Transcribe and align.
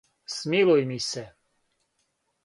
Смилуј 0.35 0.85
ми 0.91 0.97
се. 1.07 1.23